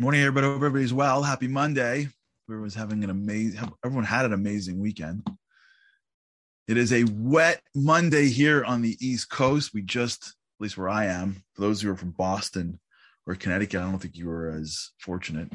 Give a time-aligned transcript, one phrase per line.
[0.00, 0.46] Morning, everybody.
[0.46, 1.24] Hope everybody's well.
[1.24, 2.06] Happy Monday.
[2.48, 3.68] Everyone's having an amazing.
[3.84, 5.28] Everyone had an amazing weekend.
[6.68, 9.74] It is a wet Monday here on the East Coast.
[9.74, 12.78] We just, at least where I am, for those who are from Boston
[13.26, 15.52] or Connecticut, I don't think you were as fortunate.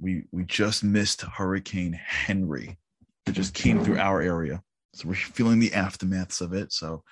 [0.00, 2.78] We we just missed Hurricane Henri.
[3.26, 4.62] It just came through our area,
[4.94, 6.72] so we're feeling the aftermaths of it.
[6.72, 7.04] So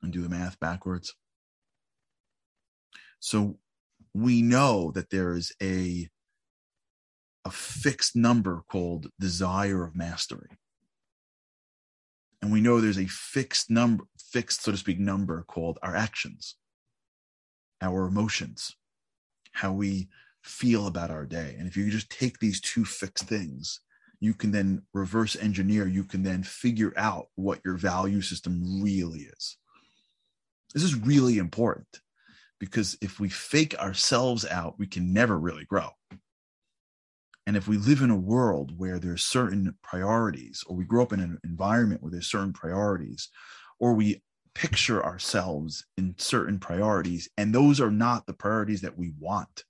[0.02, 1.14] and do the math backwards.
[3.20, 3.60] So
[4.16, 6.10] we know that there is a
[7.46, 10.58] a fixed number called desire of mastery.
[12.42, 16.56] And we know there's a fixed number, fixed, so to speak, number called our actions,
[17.82, 18.76] our emotions,
[19.54, 20.10] how we
[20.44, 21.56] feel about our day.
[21.58, 23.82] And if you just take these two fixed things,
[24.20, 29.22] you can then reverse engineer, you can then figure out what your value system really
[29.22, 29.58] is.
[30.74, 32.00] This is really important
[32.60, 35.90] because if we fake ourselves out, we can never really grow.
[37.52, 41.12] And if we live in a world where there's certain priorities, or we grow up
[41.12, 43.28] in an environment where there's certain priorities,
[43.78, 44.24] or we
[44.56, 49.66] picture ourselves in certain priorities, and those are not the priorities that we want,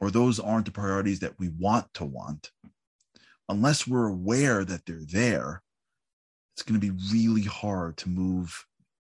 [0.00, 2.50] or those aren't the priorities that we want to want,
[3.50, 5.62] unless we're aware that they're there,
[6.54, 8.64] it's going to be really hard to move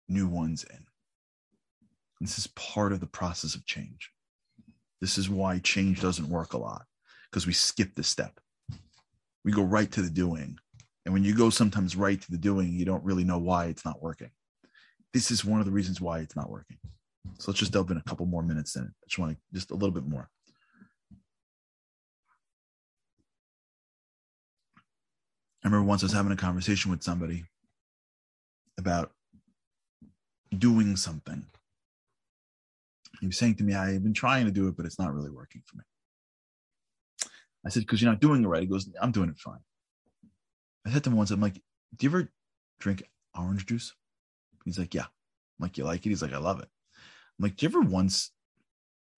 [0.09, 0.87] new ones in.
[2.21, 4.14] This is part of the process of change.
[5.05, 6.87] This is why change doesn't work a lot
[7.31, 8.41] because we skip the step.
[9.45, 10.57] We go right to the doing.
[11.05, 13.85] And when you go sometimes right to the doing, you don't really know why it's
[13.85, 14.31] not working.
[15.13, 16.79] This is one of the reasons why it's not working.
[17.39, 18.89] So let's just delve in a couple more minutes in it.
[18.89, 20.31] I just want to just a little bit more.
[25.63, 27.45] I remember once I was having a conversation with somebody
[28.79, 29.13] about
[30.57, 31.45] doing something
[33.25, 35.31] he was saying to me, I've been trying to do it, but it's not really
[35.31, 35.85] working for me.
[37.67, 38.61] I said, because you're not doing it right.
[38.61, 39.61] He goes, I'm doing it fine.
[40.87, 41.61] I said to him once, I'm like, do
[42.01, 42.31] you ever
[42.79, 43.03] drink
[43.35, 43.95] orange juice?
[44.67, 45.05] He's like, yeah.
[45.05, 46.11] I'm like, you like it?
[46.11, 46.69] He's like, I love it.
[47.39, 48.31] I'm like, do you ever once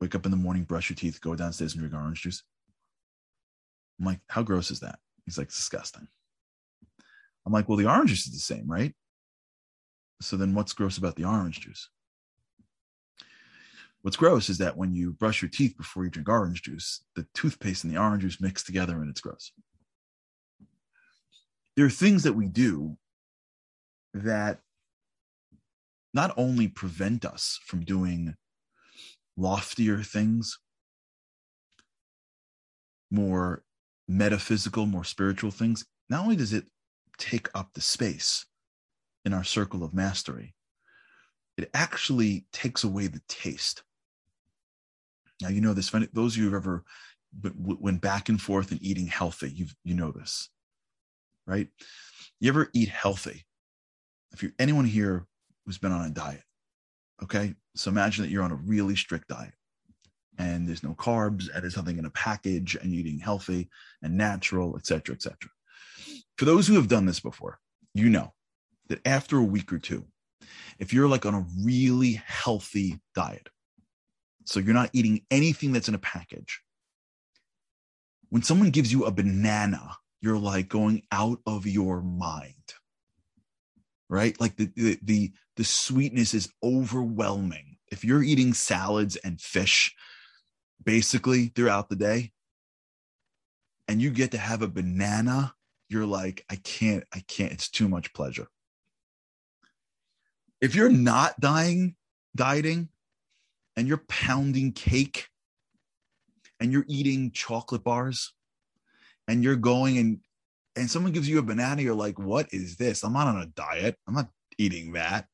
[0.01, 2.45] wake up in the morning, brush your teeth, go downstairs and drink orange juice?
[3.99, 5.01] I'm like, how gross is that?
[5.25, 6.07] He's like, disgusting.
[7.45, 8.95] I'm like, well, the orange juice is the same, right?
[10.21, 11.89] So then what's gross about the orange juice?
[14.07, 17.27] What's gross is that when you brush your teeth before you drink orange juice, the
[17.35, 19.51] toothpaste and the orange juice mix together and it's gross.
[21.75, 22.99] There are things that we do
[24.15, 24.61] that
[26.15, 28.37] not only prevent us from doing
[29.37, 30.57] loftier things,
[33.11, 33.65] more
[34.07, 36.69] metaphysical, more spiritual things, not only does it
[37.19, 38.47] take up the space
[39.25, 40.55] in our circle of mastery,
[41.57, 43.83] it actually takes away the taste.
[45.41, 45.91] Now you know this.
[46.13, 46.85] Those of you who've ever
[47.55, 50.49] went back and forth and eating healthy, you you know this,
[51.47, 51.69] right?
[52.41, 53.45] You ever eat healthy?
[54.33, 55.27] If you're anyone here
[55.65, 56.43] who's been on a diet,
[57.23, 59.55] okay, so imagine that you're on a really strict diet,
[60.39, 63.69] and there's no carbs, and there's nothing in a package, and you're eating healthy
[64.03, 65.37] and natural, etc., etc.
[66.37, 67.59] For those who have done this before,
[67.95, 68.33] you know
[68.89, 70.05] that after a week or two,
[70.79, 73.49] if you're like on a really healthy diet,
[74.47, 76.63] so you're not eating anything that's in a package.
[78.31, 82.55] When someone gives you a banana, you're like going out of your mind.
[84.09, 84.41] Right?
[84.41, 87.77] Like the the the, the sweetness is overwhelming.
[87.91, 89.95] If you're eating salads and fish
[90.83, 92.33] basically throughout the day
[93.89, 95.55] and you get to have a banana,
[95.89, 98.47] you're like I can't I can't it's too much pleasure.
[100.61, 101.97] If you're not dying
[102.37, 102.91] dieting,
[103.77, 105.29] and you're pounding cake
[106.61, 108.33] and you're eating chocolate bars
[109.29, 110.21] and you're going and
[110.77, 113.03] and someone gives you a banana, you're like, what is this?
[113.03, 113.97] I'm not on a diet.
[114.07, 114.29] I'm not
[114.59, 115.27] eating that.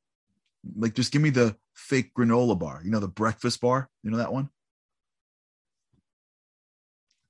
[0.76, 2.80] Like, just give me the fake granola bar.
[2.84, 3.90] You know, the breakfast bar.
[4.04, 4.50] You know that one?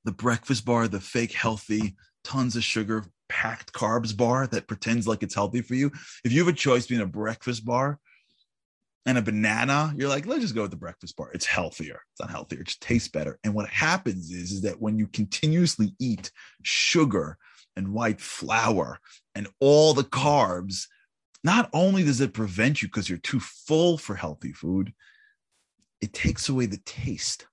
[0.04, 5.22] The breakfast bar, the fake healthy, tons of sugar, packed carbs bar that pretends like
[5.22, 5.90] it's healthy for you.
[6.22, 7.98] If you have a choice between a breakfast bar
[9.04, 11.30] and a banana, you're like, let's just go with the breakfast bar.
[11.32, 12.00] It's healthier.
[12.12, 12.60] It's not healthier.
[12.60, 13.38] It just tastes better.
[13.42, 16.30] And what happens is, is that when you continuously eat
[16.62, 17.36] sugar
[17.74, 19.00] and white flour
[19.34, 20.86] and all the carbs,
[21.42, 24.92] not only does it prevent you because you're too full for healthy food,
[26.00, 27.46] it takes away the taste.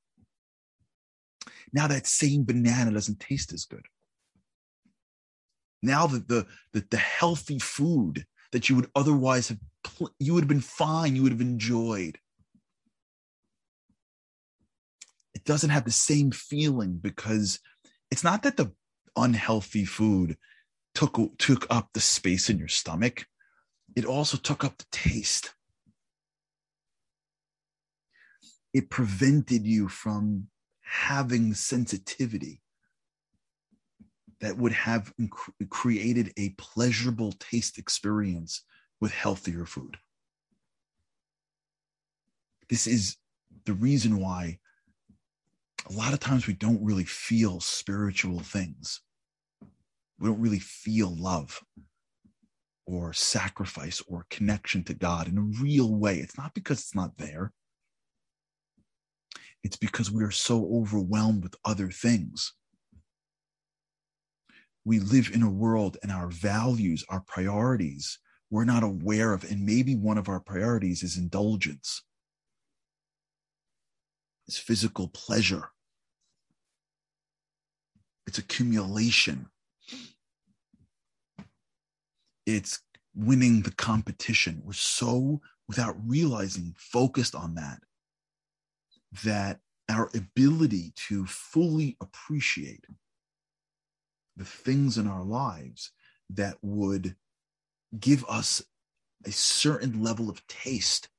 [1.73, 3.85] Now that same banana doesn't taste as good.
[5.81, 9.59] Now that the, the, the healthy food that you would otherwise have
[10.19, 12.17] you would have been fine you would have enjoyed.
[15.33, 17.59] It doesn't have the same feeling because
[18.11, 18.71] it's not that the
[19.15, 20.37] unhealthy food
[20.95, 23.25] took took up the space in your stomach.
[23.95, 25.53] It also took up the taste.
[28.73, 30.47] It prevented you from
[30.81, 32.61] having sensitivity
[34.41, 35.13] that would have
[35.69, 38.63] created a pleasurable taste experience
[38.99, 39.97] with healthier food.
[42.69, 43.17] This is
[43.65, 44.59] the reason why
[45.89, 49.01] a lot of times we don't really feel spiritual things.
[50.19, 51.63] We don't really feel love
[52.85, 56.17] or sacrifice or connection to God in a real way.
[56.17, 57.53] It's not because it's not there,
[59.63, 62.53] it's because we are so overwhelmed with other things
[64.85, 68.17] we live in a world and our values, our priorities,
[68.49, 69.43] we're not aware of.
[69.43, 72.03] And maybe one of our priorities is indulgence,
[74.47, 75.69] it's physical pleasure,
[78.25, 79.47] it's accumulation,
[82.45, 82.81] it's
[83.15, 84.61] winning the competition.
[84.63, 87.79] We're so, without realizing, focused on that,
[89.23, 89.59] that
[89.89, 92.85] our ability to fully appreciate
[94.37, 95.91] the things in our lives
[96.29, 97.15] that would
[97.97, 98.61] give us
[99.25, 101.09] a certain level of taste.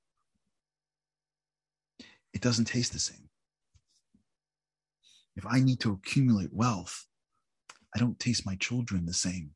[2.33, 3.29] It doesn't taste the same.
[5.37, 7.07] If I need to accumulate wealth,
[7.95, 9.51] I don't taste my children the same.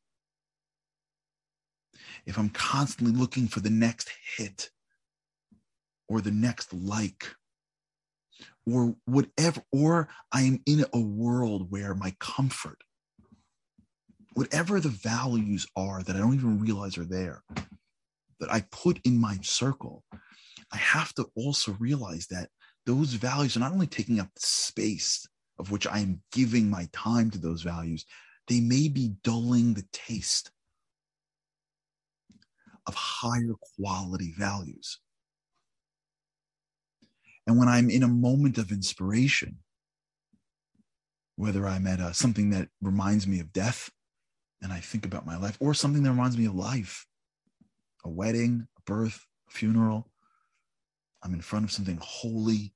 [2.26, 4.70] If I'm constantly looking for the next hit
[6.08, 7.34] or the next like
[8.66, 12.82] or whatever, or I am in a world where my comfort
[14.34, 17.42] whatever the values are that I don't even realize are there,
[18.40, 20.04] that I put in my circle,
[20.72, 22.50] I have to also realize that
[22.84, 25.26] those values are not only taking up the space
[25.58, 28.04] of which I am giving my time to those values,
[28.48, 30.50] they may be dulling the taste
[32.86, 34.98] of higher quality values.
[37.46, 39.58] And when I'm in a moment of inspiration,
[41.36, 43.90] whether I'm at a, something that reminds me of death,
[44.64, 47.06] and I think about my life or something that reminds me of life
[48.04, 50.10] a wedding, a birth, a funeral.
[51.22, 52.74] I'm in front of something holy.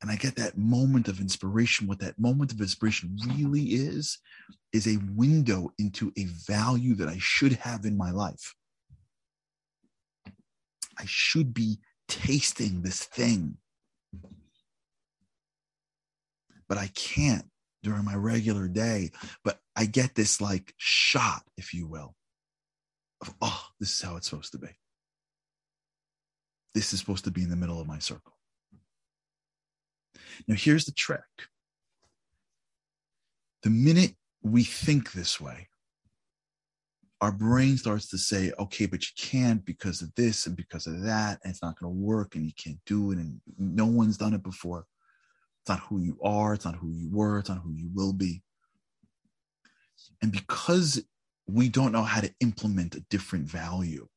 [0.00, 1.86] And I get that moment of inspiration.
[1.86, 4.18] What that moment of inspiration really is,
[4.72, 8.54] is a window into a value that I should have in my life.
[10.98, 11.78] I should be
[12.08, 13.56] tasting this thing.
[16.68, 17.46] But I can't
[17.82, 19.10] during my regular day.
[19.44, 22.14] But I get this like shot, if you will,
[23.20, 24.68] of, oh, this is how it's supposed to be.
[26.74, 28.32] This is supposed to be in the middle of my circle.
[30.48, 31.22] Now, here's the trick
[33.62, 35.68] the minute we think this way,
[37.20, 41.02] our brain starts to say, okay, but you can't because of this and because of
[41.02, 44.18] that, and it's not going to work, and you can't do it, and no one's
[44.18, 44.86] done it before.
[45.62, 48.12] It's not who you are, it's not who you were, it's not who you will
[48.12, 48.42] be.
[50.22, 51.02] And because
[51.46, 54.08] we don't know how to implement a different value,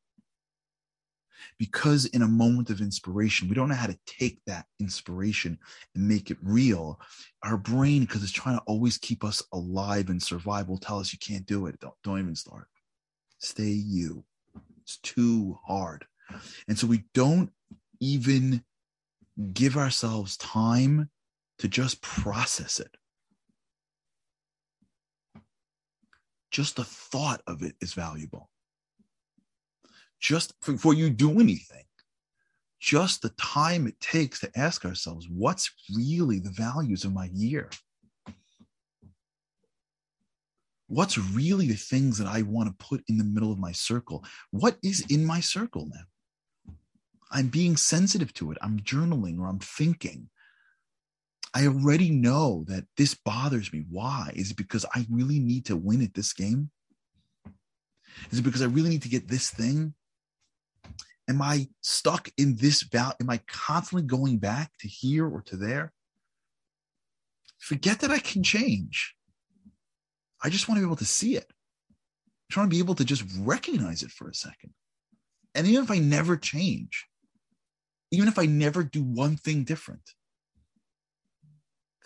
[1.58, 5.58] because in a moment of inspiration, we don't know how to take that inspiration
[5.96, 7.00] and make it real,
[7.44, 11.14] our brain, because it's trying to always keep us alive and survive, will tell us
[11.14, 11.80] you can't do it.
[11.80, 12.68] Don't, don't even start.
[13.40, 14.24] Stay you.
[14.82, 16.06] It's too hard.
[16.68, 17.52] And so we don't
[18.00, 18.64] even
[19.54, 21.10] give ourselves time
[21.60, 22.96] to just process it.
[26.52, 28.50] Just the thought of it is valuable.
[30.20, 31.86] Just before you do anything,
[32.80, 37.70] just the time it takes to ask ourselves, what's really the values of my year?
[40.90, 44.26] what's really the things that I want to put in the middle of my circle?
[44.52, 46.74] What is in my circle now?
[47.32, 48.58] I'm being sensitive to it.
[48.62, 50.30] I'm journaling or I'm thinking.
[51.54, 53.86] I already know that this bothers me.
[53.90, 54.32] Why?
[54.36, 56.70] Is it because I really need to win at this game?
[58.32, 59.94] Is it because I really need to get this thing?
[61.28, 63.14] Am I stuck in this val?
[63.22, 65.94] Am I constantly going back to here or to there?
[67.60, 69.16] Forget that I can change.
[70.44, 71.52] I just want to be able to see it.
[71.52, 74.74] I trying to be able to just recognize it for a second.
[75.54, 77.08] And even if I never change,
[78.12, 80.14] even if I never do one thing different,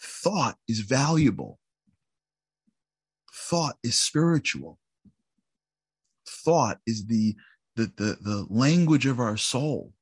[0.03, 1.59] thought is valuable.
[3.33, 4.79] Thought is spiritual.
[6.27, 7.35] Thought is the,
[7.75, 9.93] the, the, the language of our soul.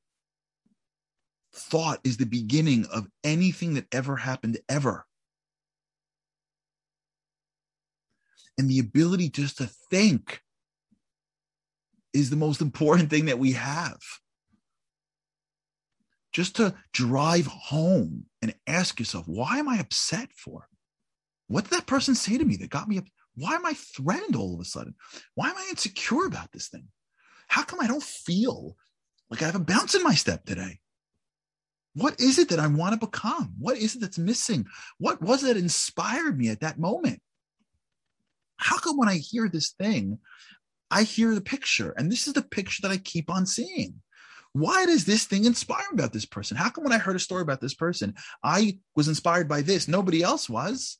[1.54, 5.06] Thought is the beginning of anything that ever happened ever.
[8.58, 10.40] and the ability just to think
[12.12, 13.98] is the most important thing that we have.
[16.32, 20.68] Just to drive home and ask yourself, why am I upset for?
[21.46, 23.04] What did that person say to me that got me up?
[23.34, 24.94] Why am I threatened all of a sudden?
[25.34, 26.88] Why am I insecure about this thing?
[27.48, 28.76] How come I don't feel
[29.30, 30.80] like I have a bounce in my step today?
[31.94, 33.54] What is it that I want to become?
[33.58, 34.66] What is it that's missing?
[34.98, 37.20] What was it that inspired me at that moment?
[38.62, 40.18] how come when I hear this thing,
[40.90, 44.00] I hear the picture, and this is the picture that I keep on seeing?
[44.52, 46.56] Why does this thing inspire about this person?
[46.56, 49.88] How come when I heard a story about this person, I was inspired by this,
[49.88, 50.98] nobody else was?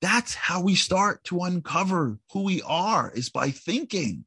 [0.00, 4.24] That's how we start to uncover who we are is by thinking.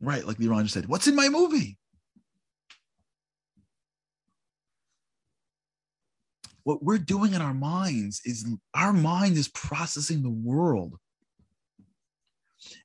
[0.00, 1.78] Right, like Liran just said, what's in my movie?
[6.68, 10.98] what we're doing in our minds is our mind is processing the world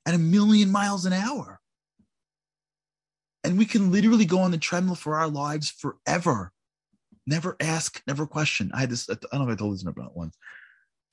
[0.06, 1.60] at a million miles an hour.
[3.44, 6.50] And we can literally go on the treadmill for our lives forever.
[7.26, 8.70] Never ask, never question.
[8.74, 10.36] I had this, I don't know if I told this about once.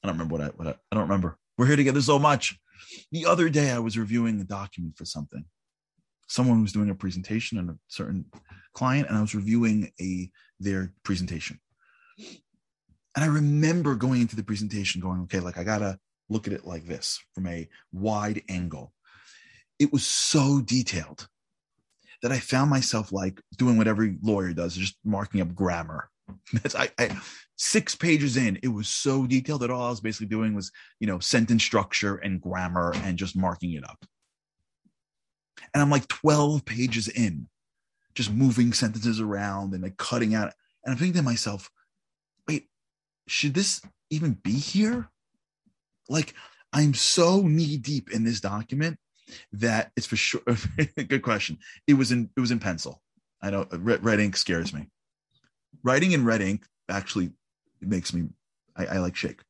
[0.02, 1.38] I don't remember what I, what I, I don't remember.
[1.58, 2.58] We're here together so much.
[3.12, 5.46] The other day I was reviewing a document for something.
[6.28, 8.26] Someone was doing a presentation on a certain
[8.74, 11.60] client, and I was reviewing a their presentation.
[12.18, 16.54] And I remember going into the presentation going, okay, like I got to look at
[16.54, 18.94] it like this from a wide angle.
[19.78, 21.28] It was so detailed
[22.22, 26.10] that I found myself like doing what every lawyer does, just marking up grammar.
[26.54, 27.20] That's I, I
[27.62, 31.08] six pages in, it was so detailed that all I was basically doing was, you
[31.08, 34.04] know, sentence structure and grammar and just marking it up.
[35.74, 37.48] And I'm like 12 pages in,
[38.16, 40.54] just moving sentences around and like cutting out.
[40.84, 41.70] And I'm thinking to myself,
[42.48, 42.68] wait,
[43.28, 45.10] should this even be here?
[46.10, 46.34] Like,
[46.74, 48.98] I'm so knee deep in this document
[49.54, 50.42] that it's for sure.
[51.08, 51.60] good question.
[51.88, 53.02] It was in it was in pencil.
[53.42, 54.88] I know red, red ink scares me.
[55.84, 57.32] Writing in red ink actually
[57.80, 58.30] makes me.
[58.76, 59.42] I, I like shake.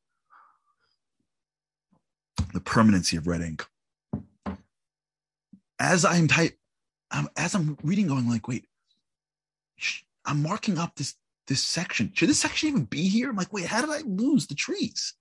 [2.52, 3.66] The permanency of red ink.
[5.78, 6.56] As I'm type,
[7.10, 8.66] um, as I'm reading, going like, wait,
[10.24, 11.14] I'm marking up this
[11.48, 12.12] this section.
[12.14, 13.30] Should this section even be here?
[13.30, 15.14] I'm like, wait, how did I lose the trees?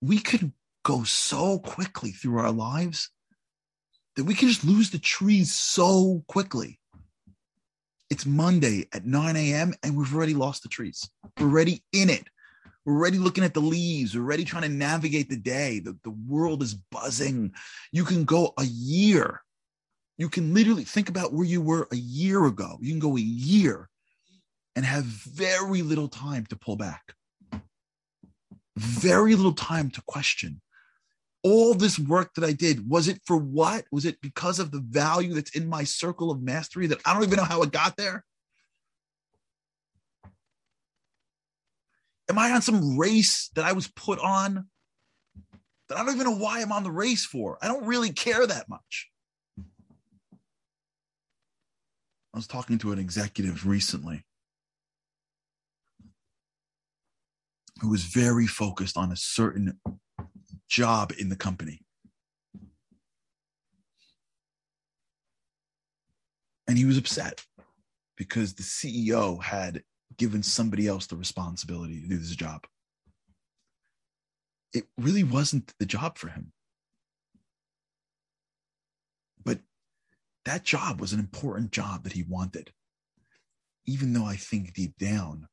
[0.00, 3.10] We could go so quickly through our lives
[4.16, 6.78] that we can just lose the trees so quickly.
[8.10, 9.72] It's Monday at 9 a.m.
[9.82, 11.08] and we've already lost the trees.
[11.38, 12.24] We're already in it.
[12.84, 14.14] We're already looking at the leaves.
[14.14, 15.78] We're already trying to navigate the day.
[15.78, 17.52] The, the world is buzzing.
[17.90, 19.40] You can go a year
[20.22, 22.78] you can literally think about where you were a year ago.
[22.80, 23.88] You can go a year
[24.76, 27.14] and have very little time to pull back,
[28.76, 30.60] very little time to question.
[31.44, 33.84] All this work that I did, was it for what?
[33.90, 37.24] Was it because of the value that's in my circle of mastery that I don't
[37.24, 38.24] even know how it got there?
[42.28, 44.68] Am I on some race that I was put on
[45.88, 47.58] that I don't even know why I'm on the race for?
[47.60, 49.10] I don't really care that much.
[52.34, 54.24] I was talking to an executive recently
[57.80, 59.78] who was very focused on a certain
[60.72, 61.82] job in the company.
[66.66, 67.44] And he was upset
[68.16, 69.82] because the CEO had
[70.16, 72.66] given somebody else the responsibility to do this job.
[74.72, 76.52] It really wasn't the job for him.
[79.44, 79.58] But
[80.46, 82.72] that job was an important job that he wanted.
[83.84, 85.48] Even though I think deep down,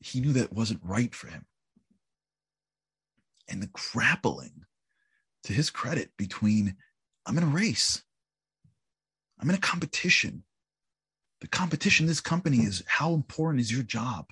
[0.00, 1.46] he knew that wasn't right for him.
[3.50, 4.64] And the grappling,
[5.44, 6.76] to his credit, between
[7.26, 8.02] I'm in a race,
[9.40, 10.44] I'm in a competition.
[11.40, 14.26] The competition this company is how important is your job?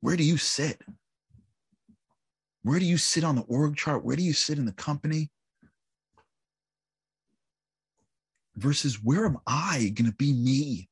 [0.00, 0.82] Where do you sit?
[2.62, 4.04] Where do you sit on the org chart?
[4.04, 5.30] Where do you sit in the company?
[8.56, 10.88] Versus where am I going to be me?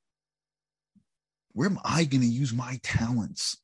[1.53, 3.57] Where am I going to use my talents?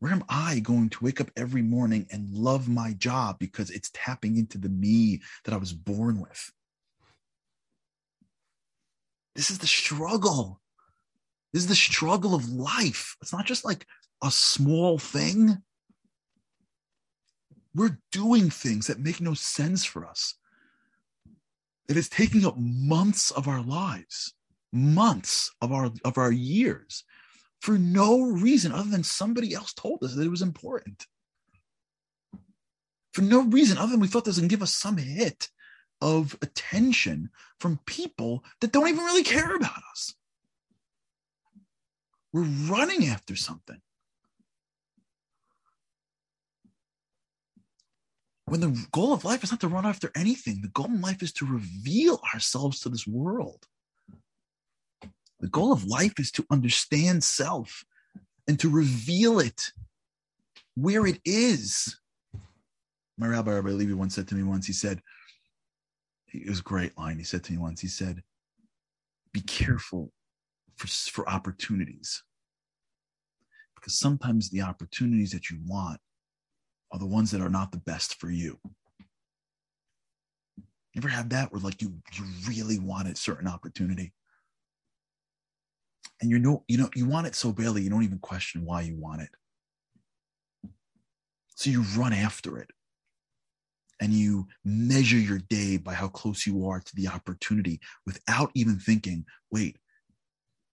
[0.00, 3.90] Where am I going to wake up every morning and love my job because it's
[3.92, 6.52] tapping into the me that I was born with?
[9.34, 10.60] This is the struggle.
[11.52, 13.16] This is the struggle of life.
[13.20, 13.86] It's not just like
[14.22, 15.62] a small thing.
[17.74, 20.34] We're doing things that make no sense for us.
[21.88, 24.34] It is taking up months of our lives,
[24.72, 27.04] months of our of our years
[27.60, 31.06] for no reason other than somebody else told us that it was important.
[33.12, 35.48] For no reason other than we thought this would give us some hit
[36.00, 40.14] of attention from people that don't even really care about us.
[42.32, 43.80] We're running after something.
[48.44, 51.22] When the goal of life is not to run after anything, the goal in life
[51.22, 53.66] is to reveal ourselves to this world.
[55.40, 57.84] The goal of life is to understand self
[58.48, 59.72] and to reveal it
[60.74, 61.98] where it is.
[63.16, 65.00] My rabbi, Rabbi Levi, once said to me once, he said,
[66.32, 67.18] it was a great line.
[67.18, 68.22] He said to me once, he said,
[69.32, 70.12] be careful
[70.76, 72.22] for, for opportunities.
[73.74, 76.00] Because sometimes the opportunities that you want
[76.92, 78.58] are the ones that are not the best for you.
[80.56, 84.12] You ever had that where like you you really wanted certain opportunity?
[86.20, 88.82] And you know you know you want it so badly you don't even question why
[88.82, 89.30] you want it.
[91.54, 92.70] So you run after it.
[94.00, 98.78] And you measure your day by how close you are to the opportunity without even
[98.78, 99.76] thinking wait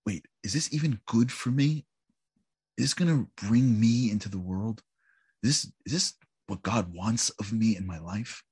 [0.05, 1.85] wait is this even good for me?
[2.77, 4.83] Is this going to bring me into the world?
[5.41, 6.13] Is this is this
[6.47, 8.43] what god wants of me in my life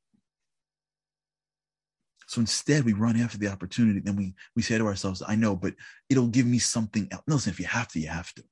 [2.34, 4.00] so instead, we run after the opportunity.
[4.00, 5.76] Then we we say to ourselves, "I know, but
[6.10, 8.44] it'll give me something else." No, listen, if you have to, you have to.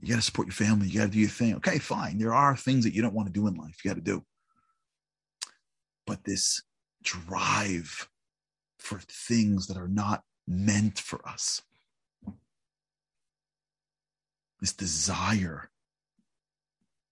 [0.00, 0.88] You got to support your family.
[0.88, 1.56] You got to do your thing.
[1.56, 2.16] Okay, fine.
[2.16, 3.84] There are things that you don't want to do in life.
[3.84, 4.24] You got to do.
[6.06, 6.62] But this
[7.02, 8.08] drive
[8.78, 11.60] for things that are not meant for us,
[14.60, 15.70] this desire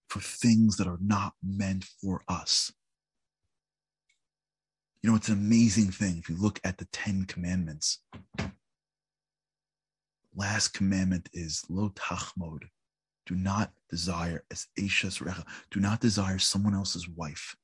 [0.08, 2.72] for things that are not meant for us
[5.02, 8.00] you know, it's an amazing thing if you look at the Ten Commandments.
[10.34, 12.64] Last commandment is lo tachmod.
[13.26, 15.44] Do not desire as Ashas Recha.
[15.70, 17.54] Do not desire someone else's wife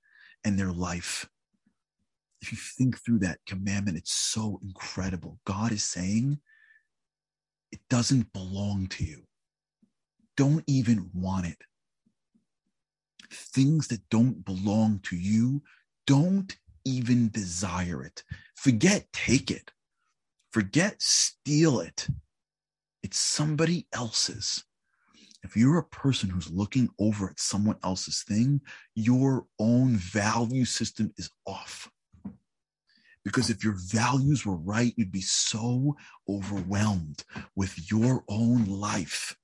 [0.44, 1.29] and their life.
[2.42, 5.38] If you think through that commandment, it's so incredible.
[5.47, 6.38] God is saying
[7.73, 9.23] it doesn't belong to you.
[10.37, 11.59] Don't even want it.
[13.33, 15.62] Things that don't belong to you,
[16.07, 18.23] don't even desire it.
[18.55, 19.73] Forget take it.
[20.53, 22.07] Forget steal it.
[23.03, 24.64] It's somebody else's.
[25.42, 28.62] If you're a person who's looking over at someone else's thing,
[28.94, 31.90] your own value system is off.
[33.25, 35.97] Because if your values were right, you'd be so
[36.29, 37.25] overwhelmed
[37.57, 39.37] with your own life.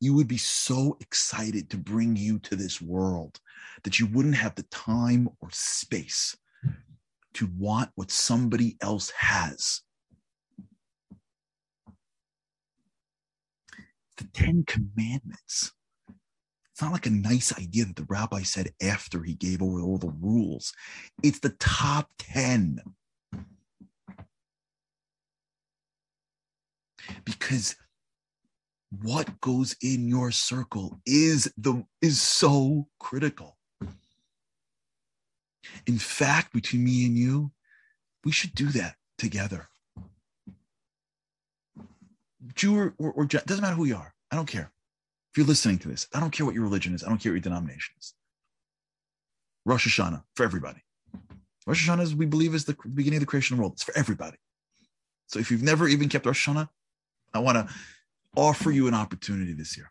[0.00, 3.38] You would be so excited to bring you to this world
[3.84, 6.36] that you wouldn't have the time or space
[7.34, 9.82] to want what somebody else has.
[14.16, 15.72] The Ten Commandments.
[16.72, 19.98] It's not like a nice idea that the rabbi said after he gave over all
[19.98, 20.72] the rules.
[21.22, 22.80] It's the top 10.
[27.24, 27.74] Because
[28.90, 33.57] what goes in your circle is the is so critical.
[35.86, 37.50] In fact, between me and you,
[38.24, 39.68] we should do that together.
[42.54, 44.14] Jew or, or, or doesn't matter who you are.
[44.30, 44.70] I don't care.
[45.30, 47.04] If you're listening to this, I don't care what your religion is.
[47.04, 48.14] I don't care what your denomination is.
[49.64, 50.82] Rosh Hashanah for everybody.
[51.66, 53.74] Rosh Hashanah, is, we believe, is the beginning of the creation of the world.
[53.74, 54.38] It's for everybody.
[55.26, 56.68] So if you've never even kept Rosh Hashanah,
[57.34, 57.74] I want to
[58.34, 59.90] offer you an opportunity this year.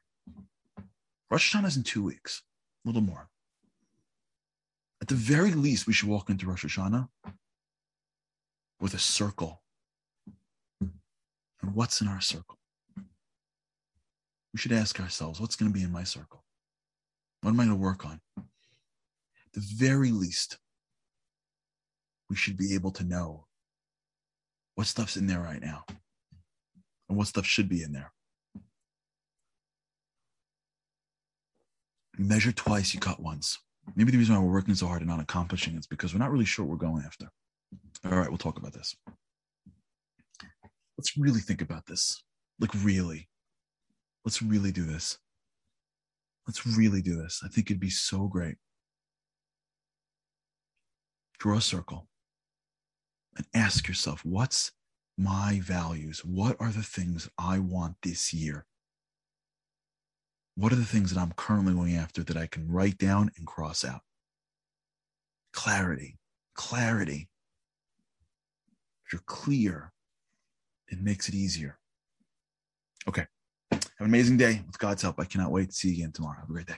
[1.29, 2.41] Rosh Hashanah is in two weeks,
[2.83, 3.29] a little more.
[5.07, 7.07] At the very least, we should walk into Rosh Hashanah
[8.81, 9.61] with a circle.
[10.81, 12.57] And what's in our circle?
[14.57, 16.43] we should ask ourselves what's going to be in my circle?
[17.41, 18.19] What am I going to work on?
[18.37, 20.57] At the very least,
[22.27, 23.45] we should be able to know
[24.73, 25.85] what stuff's in there right now
[27.07, 28.11] and what stuff should be in there.
[32.17, 33.59] Measure twice, you cut once.
[33.95, 36.31] Maybe the reason why we're working so hard and not accomplishing is because we're not
[36.31, 37.29] really sure what we're going after.
[38.05, 38.95] All right, we'll talk about this.
[40.97, 42.23] Let's really think about this.
[42.59, 43.29] Like, really.
[44.25, 45.17] Let's really do this.
[46.47, 47.41] Let's really do this.
[47.43, 48.55] I think it'd be so great.
[51.39, 52.07] Draw a circle
[53.35, 54.71] and ask yourself what's
[55.17, 56.23] my values?
[56.25, 58.65] What are the things I want this year?
[60.57, 63.45] What are the things that I'm currently going after that I can write down and
[63.45, 64.01] cross out?
[65.53, 66.17] Clarity,
[66.55, 67.29] clarity.
[69.05, 69.93] If you're clear,
[70.87, 71.77] it makes it easier.
[73.07, 73.27] Okay.
[73.71, 74.63] Have an amazing day.
[74.65, 76.39] With God's help, I cannot wait to see you again tomorrow.
[76.39, 76.77] Have a great day.